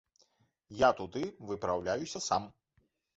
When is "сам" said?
2.29-2.49